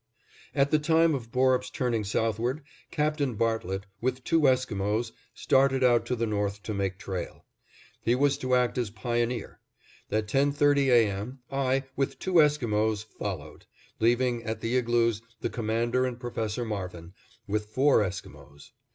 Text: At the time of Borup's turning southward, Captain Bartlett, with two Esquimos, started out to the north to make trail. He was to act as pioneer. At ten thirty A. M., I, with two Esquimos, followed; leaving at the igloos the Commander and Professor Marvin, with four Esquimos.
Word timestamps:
At 0.55 0.71
the 0.71 0.79
time 0.79 1.13
of 1.13 1.31
Borup's 1.31 1.69
turning 1.69 2.03
southward, 2.03 2.63
Captain 2.89 3.35
Bartlett, 3.35 3.85
with 4.01 4.23
two 4.23 4.47
Esquimos, 4.47 5.11
started 5.35 5.83
out 5.83 6.07
to 6.07 6.15
the 6.15 6.25
north 6.25 6.63
to 6.63 6.73
make 6.73 6.97
trail. 6.97 7.45
He 8.01 8.15
was 8.15 8.35
to 8.39 8.55
act 8.55 8.79
as 8.79 8.89
pioneer. 8.89 9.59
At 10.09 10.27
ten 10.27 10.53
thirty 10.53 10.89
A. 10.89 11.07
M., 11.07 11.41
I, 11.51 11.83
with 11.95 12.17
two 12.17 12.41
Esquimos, 12.41 13.03
followed; 13.19 13.67
leaving 13.99 14.41
at 14.43 14.61
the 14.61 14.75
igloos 14.75 15.21
the 15.41 15.51
Commander 15.51 16.07
and 16.07 16.19
Professor 16.19 16.65
Marvin, 16.65 17.13
with 17.47 17.67
four 17.67 18.01
Esquimos. 18.03 18.71